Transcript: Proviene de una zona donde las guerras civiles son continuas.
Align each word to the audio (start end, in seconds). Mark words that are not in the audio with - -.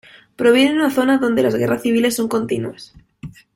Proviene 0.35 0.71
de 0.71 0.79
una 0.79 0.89
zona 0.89 1.19
donde 1.19 1.43
las 1.43 1.53
guerras 1.53 1.83
civiles 1.83 2.15
son 2.15 2.27
continuas. 2.27 2.95